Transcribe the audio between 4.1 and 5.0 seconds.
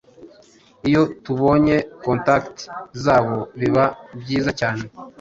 byiza cyane